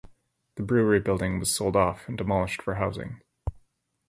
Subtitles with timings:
[0.55, 3.21] The brewery building was sold off and demolished for housing.